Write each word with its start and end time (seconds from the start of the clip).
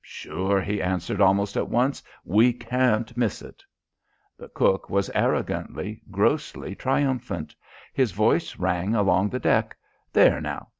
"Sure," 0.03 0.59
he 0.59 0.81
answered 0.81 1.21
almost 1.21 1.55
at 1.55 1.69
once. 1.69 2.01
"We 2.25 2.53
can't 2.53 3.15
miss 3.15 3.43
it." 3.43 3.63
The 4.35 4.49
cook 4.49 4.89
was 4.89 5.11
arrogantly, 5.13 6.01
grossly 6.09 6.73
triumphant. 6.73 7.55
His 7.93 8.11
voice 8.11 8.57
rang 8.57 8.95
along 8.95 9.29
the 9.29 9.37
deck. 9.39 9.77
"There, 10.11 10.41
now! 10.41 10.69